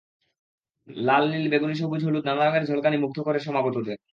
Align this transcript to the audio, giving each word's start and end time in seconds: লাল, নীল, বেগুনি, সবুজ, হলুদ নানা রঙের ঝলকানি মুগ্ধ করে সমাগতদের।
লাল, 0.87 1.23
নীল, 1.31 1.45
বেগুনি, 1.49 1.75
সবুজ, 1.75 2.01
হলুদ 2.05 2.23
নানা 2.25 2.43
রঙের 2.43 2.63
ঝলকানি 2.65 2.97
মুগ্ধ 2.97 3.17
করে 3.21 3.39
সমাগতদের। 3.39 3.97